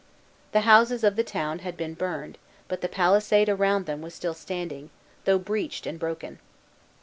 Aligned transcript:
The 0.51 0.61
houses 0.61 1.03
of 1.03 1.15
the 1.15 1.23
town 1.23 1.59
had 1.59 1.77
been 1.77 1.93
burned, 1.93 2.39
but 2.67 2.81
the 2.81 2.89
palisade 2.89 3.47
around 3.47 3.85
them 3.85 4.01
was 4.01 4.15
still 4.15 4.33
standing, 4.33 4.89
though 5.25 5.37
breached 5.37 5.85
and 5.85 5.99
broken. 5.99 6.39